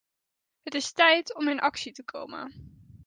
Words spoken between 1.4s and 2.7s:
in actie te komen.